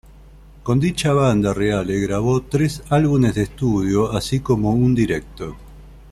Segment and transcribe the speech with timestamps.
[0.63, 5.55] Con dicha banda Reale grabó tres álbumes de estudio así como un directo.